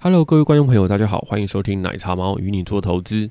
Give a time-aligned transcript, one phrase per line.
[0.00, 3.28] Hello，各位观众朋友，大家好，欢迎收听奶茶猫与你做投资。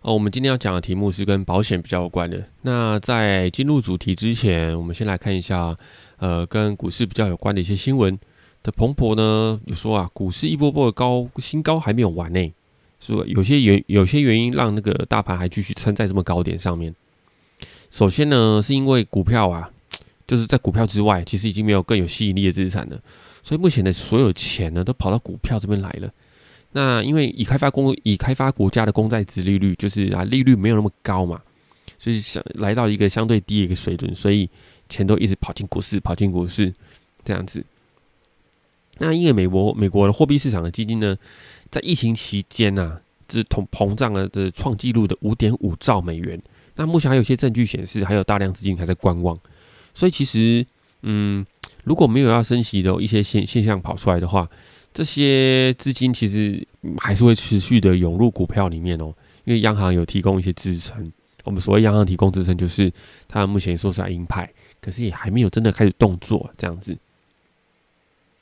[0.00, 2.40] 哦，我们今天要讲的题目是跟保险比较有关的。
[2.62, 5.76] 那在进入主题之前，我们先来看一下，
[6.18, 8.16] 呃，跟股市比较有关的一些新闻。
[8.62, 12.52] 的彭博呢有说啊，股市一波波的高新高还没有完呢，
[13.00, 16.94] 说有些原有些原因让那个大盘还继续撑在这么高点上面。
[17.90, 19.68] 首先呢，是因为股票啊，
[20.28, 23.00] 就是在股票之外，其实已经没有更有吸引力的资产了。
[23.44, 26.10] 所以目前的所有钱呢，都跑到股票这边来了。
[26.72, 31.40] 那因为已开发公已开发国家的公债值利率就是啊利率没有那么高嘛，
[31.98, 34.48] 所以想来到一个相对低的一个水准，所以
[34.88, 36.72] 钱都一直跑进股市，跑进股市
[37.22, 37.62] 这样子。
[38.98, 41.16] 那因为美国美国的货币市场的基金呢，
[41.70, 42.98] 在疫情期间呐，
[43.30, 46.40] 是通膨胀了的创纪录的五点五兆美元。
[46.76, 49.38] 那目前还有一些证据显示，还有大量资金还在观望。
[49.94, 50.66] 所以其实
[51.02, 51.46] 嗯。
[51.84, 54.48] 如果没有要升息的一些现现象跑出来的话，
[54.92, 56.66] 这些资金其实
[56.98, 59.14] 还是会持续的涌入股票里面哦。
[59.44, 61.12] 因为央行有提供一些支撑，
[61.44, 62.90] 我们所谓央行提供支撑，就是
[63.28, 64.50] 它目前说是鹰派，
[64.80, 66.96] 可是也还没有真的开始动作这样子。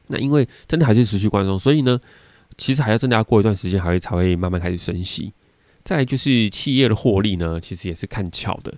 [0.06, 2.00] 那因为真的还是持续观众，所以呢，
[2.56, 5.32] 其实还要真的要过一段时间，还会才会慢慢开始升息。
[5.82, 8.72] 再就是企业的获利呢，其实也是看巧的。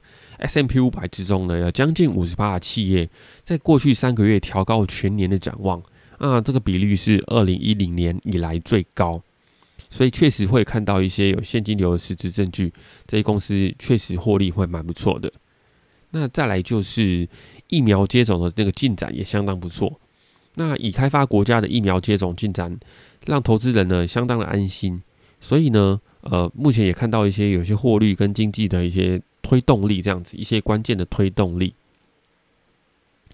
[0.44, 3.08] S M P 五百之中呢，有将近五十八的企业，
[3.42, 5.82] 在过去三个月调高全年的展望
[6.18, 9.22] 啊，这个比率是二零一零年以来最高，
[9.88, 12.72] 所以确实会看到一些有现金流的实质证据，
[13.06, 15.32] 这些公司确实获利会蛮不错的。
[16.10, 17.28] 那再来就是
[17.68, 20.00] 疫苗接种的那个进展也相当不错。
[20.54, 22.78] 那已开发国家的疫苗接种进展，
[23.26, 25.02] 让投资人呢相当的安心，
[25.40, 26.00] 所以呢。
[26.26, 31.74] 呃，目前也看到一些有些获利跟经济的一些推动力，这样子一些关键的推动力。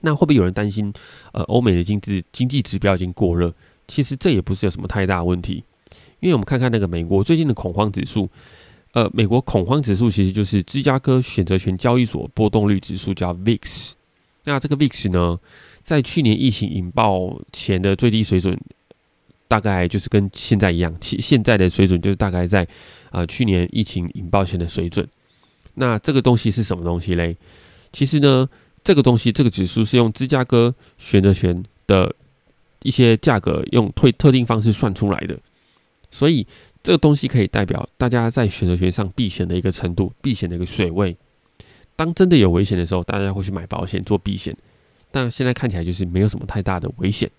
[0.02, 0.92] 那会不会有人担心？
[1.32, 3.54] 呃，欧美的经济经济指标已经过热？
[3.86, 5.64] 其实这也不是有什么太大问题，
[6.18, 8.28] 因为我们看看那个美国最近的恐慌指数。
[8.92, 13.92] 呃，美国恐慌指数其实就是芝加哥选择权交易所波动率指数，叫 VIX。
[14.44, 15.38] 那这个 VIX 呢，
[15.82, 18.58] 在去年疫情引爆前的最低水准。
[19.46, 22.64] 大概就是跟现在一样，其现在的水准就是大概在
[23.10, 25.04] 啊去年疫情引爆前的水准。
[25.74, 27.36] 那这个东西是什么东西嘞？
[27.92, 28.48] 其实呢，
[28.84, 32.14] 这个东西这个指数是用芝加哥选择权的
[32.82, 35.38] 一些价格用特特定方式算出来的，
[36.10, 36.46] 所以
[36.82, 41.16] 这个东西可以代表大家在选择权上避险的一个程度，避险的一个水位。
[41.96, 44.56] 当真的有危险的时候，大家会去买保险做避险，
[45.10, 47.30] 但现在看起来就是没有什么太大的危险。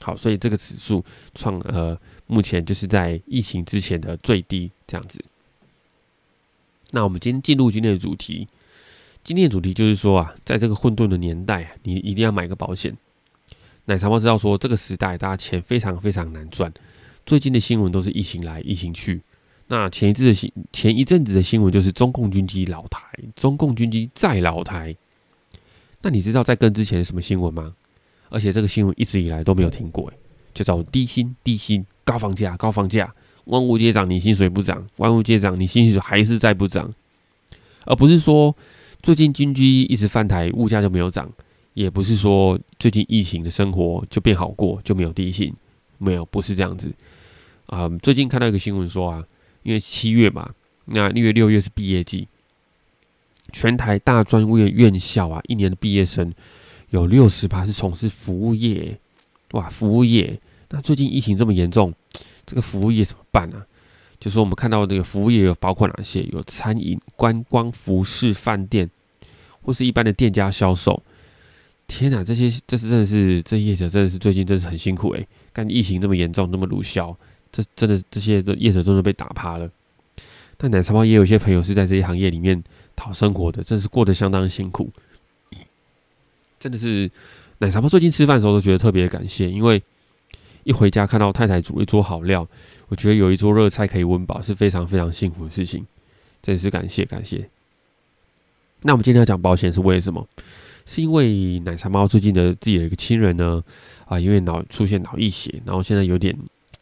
[0.00, 1.02] 好，所以这个指数
[1.34, 5.24] 创呃，目前就是在疫情之前的最低这样子。
[6.92, 8.46] 那我们今天进入今天的主题，
[9.24, 12.96] 今天的主题就是说啊，在这个混沌的年代，你一定要买个保险。
[13.86, 16.72] 奶茶猫知道说，这个时代大家钱非常非常难赚。
[17.26, 19.20] 最近的新闻都是疫情来疫情去。
[19.68, 23.00] 那前一阵的新前一阵子的新闻就是中共军机老台，
[23.34, 24.94] 中共军机再老台。
[26.02, 27.74] 那你知道在跟之前什么新闻吗？
[28.28, 30.12] 而且这个新闻一直以来都没有停过，
[30.52, 33.12] 就找低薪、低薪、高房价、高房价，
[33.44, 36.92] 万物皆涨，你薪水不涨；万物皆涨，你薪水还是在不涨。
[37.84, 38.54] 而不是说
[39.02, 41.26] 最近军机一直翻台，物价就没有涨；
[41.74, 45.52] 也不是说最近疫情的生活就变好过，就没有低薪。
[45.98, 46.92] 没有，不是这样子。
[47.66, 49.24] 啊，最近看到一个新闻说啊，
[49.62, 50.50] 因为七月嘛，
[50.86, 52.26] 那六月、六月是毕业季，
[53.52, 56.32] 全台大专院院校啊，一年的毕业生。
[56.90, 58.98] 有六十趴是从事服务业，
[59.52, 60.38] 哇，服务业。
[60.70, 61.92] 那最近疫情这么严重，
[62.44, 63.62] 这个服务业怎么办呢？
[64.18, 66.22] 就是我们看到这个服务业有包括哪些？
[66.32, 68.88] 有餐饮、观光、服饰、饭店，
[69.62, 71.02] 或是一般的店家销售。
[71.88, 75.26] 天哪，这些这是真的是这业者真的是最近真是很辛苦诶。
[75.52, 77.14] 干疫情这么严重，那么鲁销，
[77.50, 79.68] 这真的这些的业者真的被打趴了。
[80.56, 82.62] 但奶茶包也有一些朋友是在这些行业里面
[82.94, 84.88] 讨生活的，真是过得相当辛苦。
[86.58, 87.10] 真的是
[87.62, 89.80] 奶茶猫最近吃饭的时候都觉得特别感谢，因为
[90.64, 92.44] 一回家看到太太煮一桌好料，
[92.88, 95.86] 我觉得有一桌热菜可以温饱是非常非常幸福的事情，
[96.42, 97.48] 真是感谢感谢。
[98.82, 100.26] 那我们今天要讲保险是为什么？
[100.86, 103.62] 是因为奶茶猫最近的自己的一个亲人呢
[104.06, 106.36] 啊，因为脑出现脑溢血，然后现在有点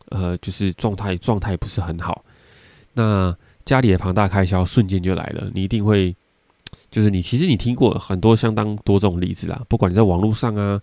[0.08, 2.24] 呃，就是状态状态不是很好，
[2.94, 3.36] 那
[3.66, 6.16] 家里的庞大开销瞬间就来了，你一定会。
[6.90, 10.80] 就是你，其实你听过很多相当多这种例子啦，不管你在网络上啊，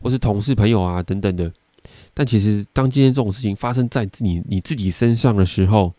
[0.00, 1.52] 或是同事朋友啊等等的。
[2.14, 5.92] 但其实当今天这种事情发生在你你自己身上的时候，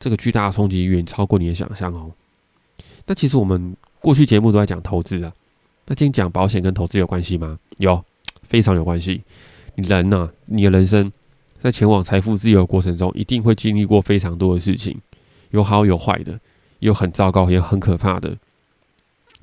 [0.00, 2.10] 这个巨大的冲击远超过你的想象哦。
[3.06, 5.32] 那其实我们过去节目都在讲投资啊，
[5.86, 7.58] 那今天讲保险跟投资有关系吗？
[7.78, 8.02] 有，
[8.42, 9.22] 非常有关系。
[9.76, 11.12] 你人呐，你的人生
[11.60, 14.98] 在前往财富自由的过程中，一定会经历过非常多的事情，
[15.50, 16.38] 有好有坏的，
[16.80, 18.36] 有很糟糕也很可怕的。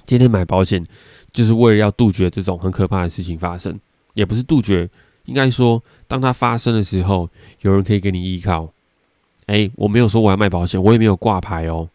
[0.05, 0.85] 今天买保险，
[1.31, 3.77] 就是为了要杜绝这种很可怕的事情发生，
[4.13, 4.89] 也不是杜绝，
[5.25, 7.29] 应该说，当它发生的时候，
[7.61, 8.71] 有人可以给你依靠。
[9.47, 11.87] 哎，我没有说我要卖保险，我也没有挂牌哦。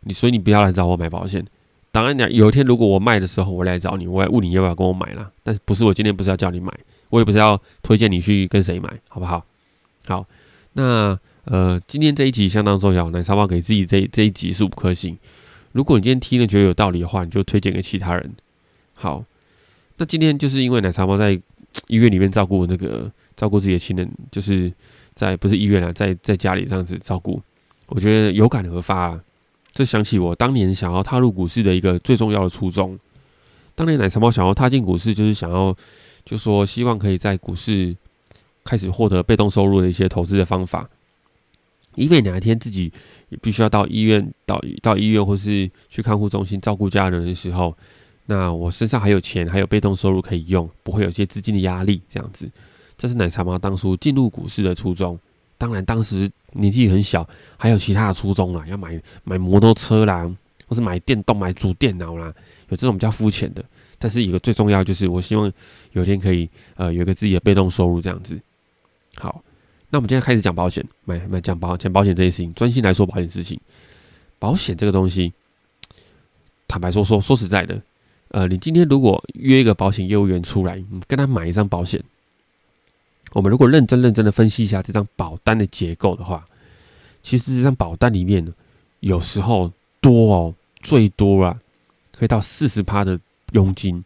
[0.00, 1.44] 你所以你不要来找我买保险。
[1.90, 5.30] 当然，你有一天如果我卖的时候，我来找你，我来问你要不要跟我买啦。
[5.42, 6.72] 但是不是我今天不是要叫你买，
[7.10, 9.44] 我也不是要推荐你去跟谁买，好不好？
[10.06, 10.26] 好，
[10.72, 15.16] 那呃，今天这一集相当重要，奶茶包给自己这这一集是五颗星。
[15.74, 18.32] 如果你今天听了觉得有道理的话，你就推荐给其他人。
[18.94, 19.24] 好，
[19.98, 21.32] 那今天就是因为奶茶猫在
[21.88, 24.72] 医院里面照顾那个照顾自己的亲人，就是
[25.12, 27.42] 在不是医院啊，在在家里这样子照顾，
[27.86, 29.20] 我觉得有感而发，啊
[29.72, 32.98] 这想起我当年想要踏入股市的一个最重要的初衷。
[33.74, 35.76] 当年奶茶猫想要踏进股市，就是想要
[36.24, 37.94] 就说希望可以在股市。
[38.66, 40.88] 开始获得被动收入的一些投资的方法，
[41.96, 42.92] 因为哪一天自己
[43.42, 47.76] 必须要到医院、到到医院或是去看护中心照顾家人的时候，
[48.26, 52.00] 那我身上还有钱，还有被动收入可以用，不会有些资金的压力。
[52.08, 52.50] 这样子，
[52.96, 55.18] 这是奶茶妈当初进入股市的初衷。
[55.56, 57.26] 当然，当时年纪很小，
[57.56, 60.30] 还有其他的初衷啦，要买买摩托车啦，
[60.66, 62.34] 或是买电动、买主电脑啦，
[62.68, 63.64] 有这种比较肤浅的。
[63.98, 65.50] 但是一个最重要就是，我希望
[65.92, 68.38] 有一天可以呃有一个自己的被动收入这样子。
[69.16, 69.42] 好，
[69.94, 73.60] 那我们今天开始讲保险，买买讲保讲保险这件事情，专心来说保险事情。
[74.40, 75.32] 保险这个东西，
[76.66, 77.80] 坦白说说说实在的，
[78.30, 82.02] 呃，你今天如果约一个保险业务员出来，你跟他买一张保险，
[83.34, 86.44] 我们如果认真认真的分析一下这张保单的结构的话，
[87.22, 88.52] 其实这张保单里面
[88.98, 89.70] 有时候
[90.00, 91.56] 多哦，最多啊，
[92.18, 93.16] 可以到四十趴的
[93.52, 94.04] 佣金，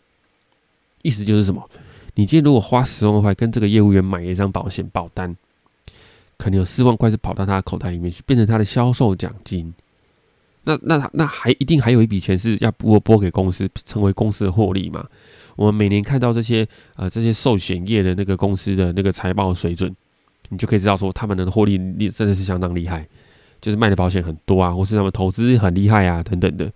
[1.00, 1.66] 意思就是什么？
[2.12, 5.34] 你今天如果花十万块跟这个业务员买一张保险保单，
[6.38, 9.74] 可能有四万块是跑到他的口袋里面去，变成他的销售奖金。
[10.64, 15.06] 那那他那还一定还有一笔钱是要拨拨给公司，成为公司的获利嘛？
[15.56, 19.94] 我们每年看到这些呃这些寿险业的那个公司的那个财报水准，
[20.50, 23.06] 你就可以知道说他们的获利力真的是相当厉害，
[23.60, 26.70] 就是卖的保险很多啊，或是他们投资很厉害啊等等的。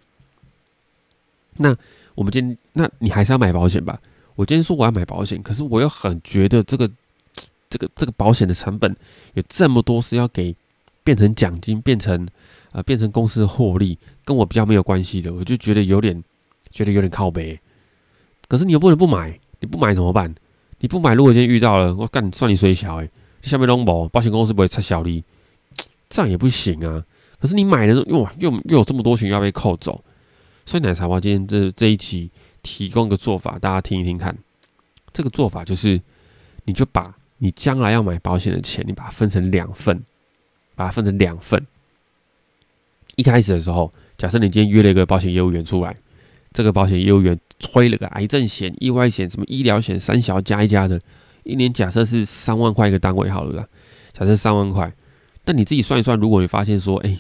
[1.59, 1.77] 那
[2.15, 4.01] 我们今天，那你还是要买保险吧？
[4.35, 6.91] 我今天说我要买保险，可是我又很觉得这个、
[7.73, 8.95] 这个、这个保险的成本
[9.33, 10.55] 有这么多是要给
[11.03, 12.29] 变成奖金、变成
[12.71, 16.23] 啊变成公司的获利，跟我比较没有关系的，我就觉得有点
[16.71, 17.59] 觉得有点靠背。
[18.47, 20.35] 可是你又不能不买，你不买怎么办？
[20.81, 23.09] 你不买，如果今天遇到了，我干算你水小哎，
[23.41, 25.25] 下面拢无保险公司不会拆小利，
[26.11, 27.03] 这样也不行啊。
[27.41, 30.05] 可是你买了哇，又又有这么多钱要被扣走，
[30.67, 32.31] 所以奶茶包今天这这一期。
[32.65, 34.39] 提供一个做法，大家听一听看。
[35.13, 36.01] 这个做法就是，
[36.65, 40.01] 你就把你将来要买保险的钱，你把它分成两份，
[40.77, 41.67] 把它分成两份。
[43.17, 45.97] 一开始的时候，假设你今天约了一个保险业务员出来，
[46.53, 51.01] 这个保险业务员推了个癌症险、意外险、什么医疗险，三小加一加的，
[51.43, 53.67] 一年假设是三万块一个单位，好了啦。
[54.13, 54.95] 假设三万块，
[55.45, 57.19] 但你自己算一算，如果你发现说，哎，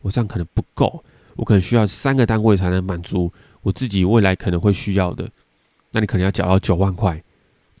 [0.00, 1.02] 我这样可能不够，
[1.34, 3.32] 我可能需要三个单位才能满足。
[3.62, 5.28] 我自己未来可能会需要的，
[5.90, 7.20] 那你可能要缴到九万块，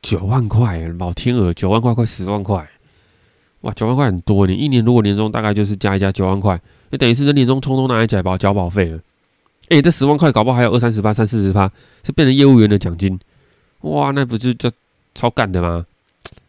[0.06, 2.64] 九万块，老天鹅，九万块快十万块，
[3.62, 9.00] 哇，九万块很多，你一年如果年终大概就是加一加九万块，那等于是这年终通通拿来缴保交保费了。
[9.68, 11.68] 哎，这十万块搞不好还有二三十八、三四十八，
[12.04, 13.18] 是变成业务员的奖金，
[13.80, 14.70] 哇，那不是就
[15.12, 15.84] 超干的吗？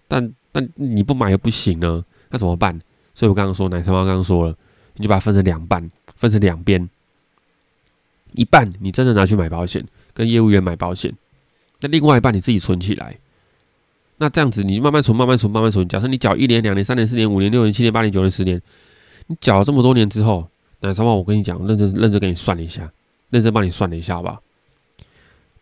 [0.07, 2.79] 但但你不买又不行呢，那怎么办？
[3.15, 4.55] 所以我刚刚说，奶茶妈刚刚说了，
[4.97, 6.87] 你就把它分成两半，分成两边。
[8.33, 11.11] 一半你真的拿去买保险，跟业务员买保险，
[11.79, 13.17] 那另外一半你自己存起来。
[14.17, 15.87] 那这样子你慢慢存，慢慢存，慢慢存。
[15.87, 18.59] 假设你缴一年、两年、三年、四年、五年、六年、七年、八年、九年、十年，
[19.27, 20.49] 你缴了这么多年之后，
[20.81, 21.15] 那什么？
[21.15, 22.91] 我跟你讲，认真认真给你算了一下，
[23.29, 24.39] 认真帮你算了一下吧。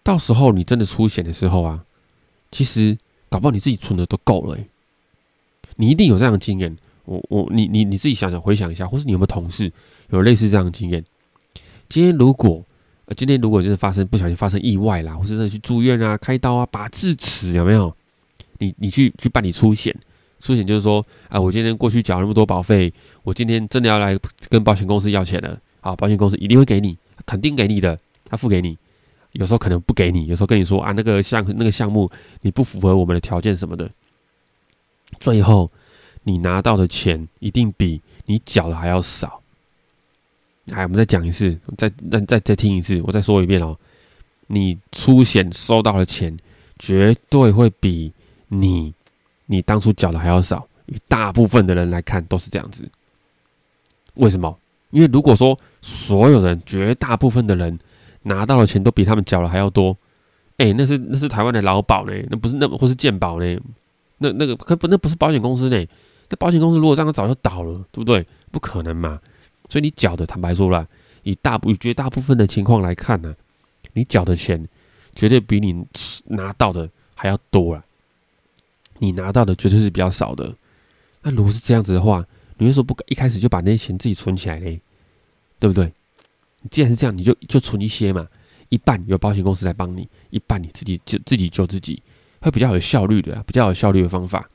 [0.04, 1.84] 到时候你真的出险的时候啊，
[2.52, 2.98] 其实
[3.28, 4.58] 搞不好你自己存的都够了。
[5.76, 6.76] 你一定有这样的经验。
[7.04, 9.72] 我我你你你自己想想回想一下，或是你有没有同事
[10.10, 11.04] 有类似这样的经验？
[11.88, 12.64] 今天如果，
[13.16, 17.96] 今天如果就是发生不小心发生意外啦，或是真的去住院啊、开刀啊、拔智齿，有没有？
[18.60, 19.96] 你你去去办理出险，
[20.40, 22.94] 出险就是说，啊，我今天过去缴那么多保费，
[23.24, 24.18] 我今天真的要来
[24.50, 27.98] 跟保险公司要钱了，好，保险公司一定会给你，肯定给你的，
[28.30, 28.78] 他付给你。
[29.34, 32.10] 有时候可能不给你，有时候跟你说啊，那个项那个项目
[32.42, 33.90] 你不符合我们的条件什么的，
[35.20, 35.70] 最后
[36.24, 39.42] 你拿到的钱一定比你缴的还要少。
[40.72, 43.78] 哎，我们再讲一次，再再再再听一次，我再说一遍哦。
[44.48, 46.36] 你出险收到的钱，
[46.80, 48.12] 绝对会比
[48.62, 48.94] 你
[49.46, 50.68] 你当初缴的还要少，
[51.08, 52.90] 大部分的人来看都是这样子。
[54.16, 54.58] 为什么？
[54.92, 57.78] 因为如果说所有人绝大部分的人
[58.24, 59.98] 拿到的钱都比他们缴的还要多，
[60.58, 63.60] 哎，那是那是台湾的劳保呢，那不是那或是健保呢，
[64.20, 65.86] 那那个可不那不是保险公司呢？
[66.30, 68.26] 那保险公司如果这样，早就倒了，对不对？
[68.52, 69.20] 不可能嘛。
[69.70, 70.88] 所以你缴的，坦白说了，
[71.24, 73.36] 以大部绝大部分的情况来看呢，
[73.94, 74.66] 你缴的钱
[75.14, 75.86] 绝对比你
[76.26, 77.84] 拿到的还要多了。
[79.00, 80.54] 你拿到的绝对是比较少的。
[81.22, 82.26] 那如果是这样子的话，
[82.58, 84.80] 你为什么不一开始就把那些钱自己存起来嘞？
[85.60, 85.92] 对不对？
[86.62, 88.28] 你既然是这样，你就就存一些嘛，
[88.70, 92.02] 一半由保险公司来帮你，一半你自己就自己救自己，
[92.42, 94.50] 会比较有效率的，比较有效率的方法。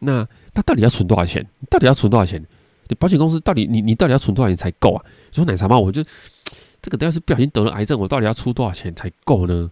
[0.00, 1.46] 那那到底要存多少钱？
[1.68, 2.44] 到底要存多少钱？
[2.88, 5.04] 你保险公司到底你你到底要存多少钱才够啊？
[5.30, 6.02] 说奶茶猫，我就
[6.82, 9.70] 这个要是不小心得了癌症，我到底要出多少钱才够呢？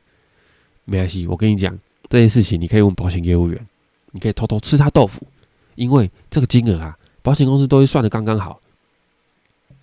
[0.85, 1.77] 没关系，我跟你讲
[2.09, 3.67] 这件事情，你可以问保险业务员，
[4.12, 5.27] 你可以偷偷吃他豆腐，
[5.75, 8.61] 因为这个金额啊，保险公司都会算的刚刚好，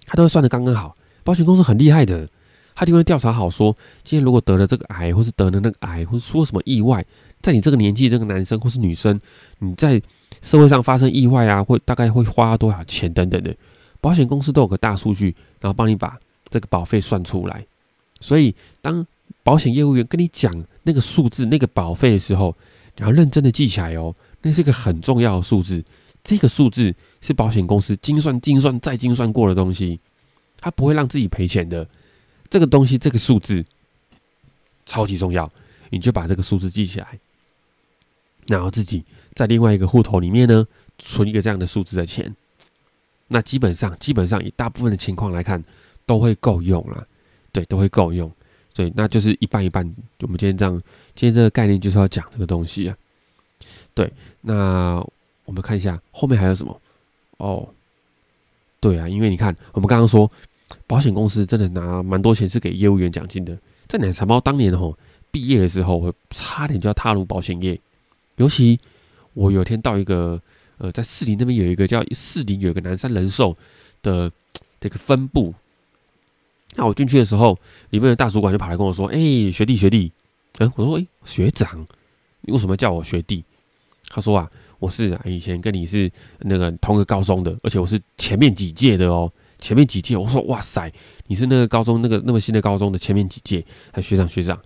[0.06, 0.96] 他都会算的刚刚好。
[1.24, 2.30] 保险公司很厉害的，
[2.76, 7.04] 他一定会调查好，说今天如果得了这个癌，或是得了那个癌，或是出了什么意外。
[7.42, 9.20] 在你这个年纪，这个男生或是女生，
[9.60, 10.02] 你在
[10.42, 13.56] 社会上发生意外啊，会大概会花多少钱等等的，
[14.02, 16.18] 保险公司都有个大数据，然后帮你把
[16.50, 17.66] 这个保费算出来。
[18.20, 19.06] 所以，当
[19.44, 20.52] 保险业务员跟你讲
[20.84, 22.56] 那个数字、那个保费的时候，
[22.98, 25.84] 你要认真的记起来哦，那是个很重要的数字。
[26.24, 30.00] 这个数字是保险公司精算、精算再精算过的东西，
[30.60, 31.88] 他不会让自己赔钱的。
[32.50, 33.64] 这个东西，这个数字
[34.86, 35.52] 超级重要，
[35.90, 37.20] 你就把这个数字记起来。
[38.48, 40.66] 然后自己在另外一个户头里面呢，
[40.98, 42.36] 存一个这样的数字的钱，
[43.28, 45.64] 那基本上基本上以大部分的情况来看，
[46.06, 47.08] 都会够用了，
[47.52, 48.32] 对，都会够用，
[48.76, 49.84] 所以那就是一半一半。
[50.20, 50.76] 我们今天这样，
[51.16, 52.98] 今天这个概念就是要讲这个东西啊，
[53.94, 54.12] 对。
[54.42, 55.04] 那
[55.46, 56.82] 我们看一下后面还有什么？
[57.38, 57.68] 哦，
[58.80, 60.30] 对啊，因为你看我们刚刚说，
[60.86, 63.58] 保险公司真的拿蛮多钱是给业务员奖金的。
[63.88, 64.98] 在奶茶猫当年吼
[65.32, 67.80] 毕业的时候，我差点就要踏入保险业。
[68.36, 68.78] 尤其
[69.34, 70.42] 我有一天到一个
[70.78, 73.56] 呃，在士林那边有一个叫士林有一个南山人寿
[74.02, 74.32] 的
[74.80, 75.54] 这个分部，
[76.76, 77.58] 那我进去的时候，
[77.90, 79.18] 里面的大主管就跑来跟我说：“哎，
[79.52, 80.12] 学弟学弟，
[80.60, 81.86] 嗯，我说哎，学长，
[82.42, 83.44] 你为什么叫我学弟？”
[84.10, 90.92] 他说：“啊，我是，以前跟你是那个同个高中的，而且我是前面几届的哦，前面几届。”我说：“哇塞，
[91.28, 93.66] 你是那个高中那个那么新的高中的前面几届？
[93.92, 94.60] 还学长学长，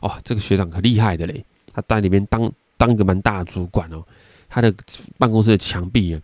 [0.00, 4.04] 哦，这个学长可厉害的嘞，他在里面当。”当一个蛮大的主管哦，
[4.48, 4.74] 他的
[5.16, 6.20] 办公室的墙壁啊，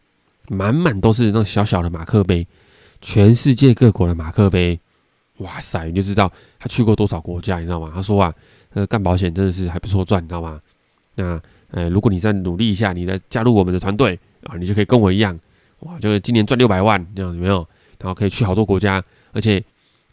[0.49, 2.45] 满满都是那种小小的马克杯，
[3.01, 4.79] 全世界各国的马克杯，
[5.41, 7.91] 哇塞，你就知道他去过多少国家，你知道吗？
[7.95, 8.35] 他说啊，
[8.73, 10.61] 呃，干保险真的是还不错赚，你知道吗？
[11.17, 11.41] 那
[11.73, 15.39] 呃，如果你再努力一下，你再加入我们的团队啊，你就可以跟我一样，
[15.81, 17.67] 哇，就是今年赚六百万这样有没有？
[17.99, 19.63] 然后可以去好多国家，而且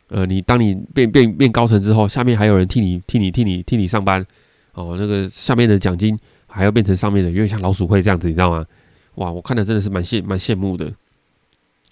[0.10, 4.26] 呃，你当你变变变高层之后，下面还有人替你替你替你替你上班。
[4.74, 6.16] 哦，那个下面的奖金
[6.46, 8.64] 还要变成上面的，有点像老鼠会这样子，你知道吗？
[9.16, 10.86] 哇，我看的真的是蛮羡蛮羡慕的。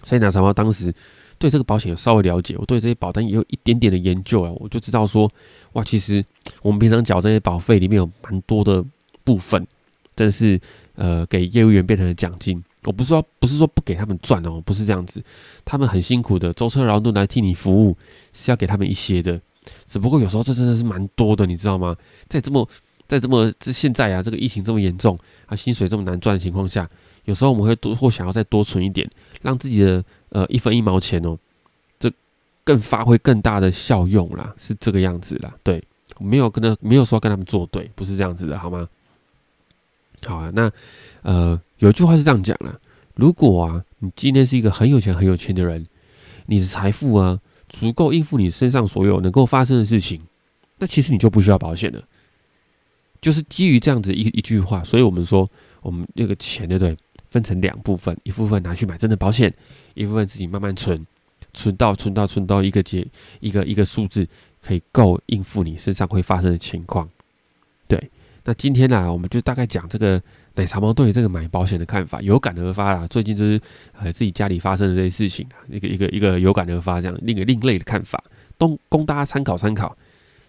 [0.03, 0.93] 所以呢，长毛当时
[1.37, 5.29] 对这个保险有稍微了解，我对这些保单也有一点点的研究啊，我就知道说，
[5.73, 6.23] 哇，其实
[6.61, 8.83] 我们平常缴这些保费里面有蛮多的
[9.23, 9.65] 部分，
[10.13, 10.59] 但是
[10.95, 12.63] 呃给业务员变成了奖金。
[12.83, 15.23] 我不是说不是说不给他们赚哦，不是这样子，
[15.65, 17.97] 他们很辛苦的舟车劳顿来替你服务，
[18.31, 19.41] 是要给他们一些的。
[19.87, 21.95] 只不过有时候这真的是蛮多的，你知道吗？
[22.29, 22.69] 在这么
[23.07, 26.87] 在这么这现在啊，这个疫情这么严重啊，薪水这么难赚的情况下，
[27.25, 29.09] 有时候我们会多或想要再多存一点，
[29.41, 31.37] 让自己的呃一分一毛钱哦，
[31.99, 32.11] 这
[32.63, 35.53] 更发挥更大的效用啦，是这个样子啦。
[35.63, 35.83] 对，
[36.19, 38.87] 没有跟他没有说跟他们作对，不是这样子的，好吗？
[40.25, 40.71] 好啊，那
[41.21, 42.79] 呃有一句话是这样讲了：
[43.15, 45.85] 如果啊你今天是一个很有钱很有钱的人，
[46.45, 47.39] 你的财富啊。
[47.67, 50.21] 足够应付你身上所有能够发生的事情，
[50.77, 52.01] 那其实你就不需要保险了。
[53.19, 55.49] 就是基于这样子一一句话，所以我们说，
[55.81, 56.95] 我们那个钱对不对？
[57.35, 59.53] 分成两部分，一部分拿去买真的保险，
[59.93, 61.05] 一部分自己慢慢存，
[61.53, 63.05] 存到存到存到一个结
[63.41, 64.25] 一个一个数字，
[64.61, 67.09] 可以够应付你身上会发生的情况。
[67.87, 68.09] 对，
[68.45, 70.21] 那今天呢，我们就大概讲这个。
[70.57, 73.05] 奶茶猫对于这个买保险的看法有感而发啦。
[73.07, 73.59] 最近就是
[73.99, 78.23] 呃自己家里发生的这些事情啊，一个一个一个有感而发，这样另一个另类的看法，
[78.57, 79.97] 都供大家参考参考。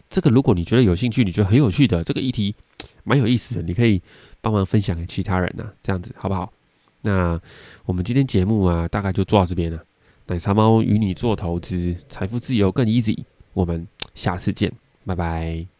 [0.09, 2.55] 这个如果你觉得有兴趣，你觉得很有趣的这个议题，
[3.03, 4.01] 蛮有意思的，你可以
[4.41, 6.53] 帮忙分享给其他人呐，这样子好不好？
[7.07, 7.41] 那
[7.85, 9.81] 我们今天节目啊，大概就做到这边了。
[10.27, 13.25] 奶茶猫与你做投资，财富自由更 easy。
[13.53, 13.87] 我们
[14.17, 14.73] 下次见，
[15.07, 15.76] 拜拜。